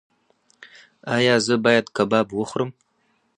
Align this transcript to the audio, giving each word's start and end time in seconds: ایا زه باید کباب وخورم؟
ایا 1.15 1.35
زه 1.45 1.55
باید 1.63 1.85
کباب 1.95 2.27
وخورم؟ 2.37 2.69